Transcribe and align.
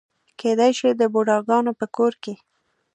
کېدای 0.39 0.71
شي 0.79 0.89
د 0.95 1.01
بوډاګانو 1.13 1.71
په 1.79 1.85
کور 1.95 2.13
کې. 2.23 2.33